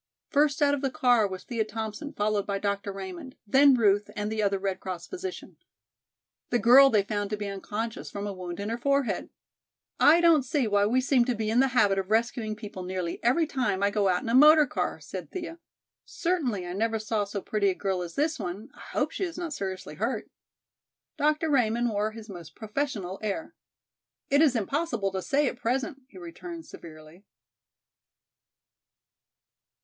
[0.31, 2.91] First out of the car was Thea Thompson followed by Dr.
[2.91, 5.57] Raymond, then Ruth and the other Red Cross physician.
[6.49, 9.29] The girl they found to be unconscious from a wound in her forehead.
[9.99, 13.23] "I don't see why we seem to be in the habit of rescuing people nearly
[13.23, 15.59] every time I go out in a motor car," said Thea.
[16.03, 19.37] "Certainly I never saw so pretty a girl as this one, I hope she is
[19.37, 20.31] not seriously hurt."
[21.15, 21.47] Dr.
[21.51, 23.53] Raymond wore his most professional air.
[24.31, 27.23] "It is impossible to say at present," he returned severely.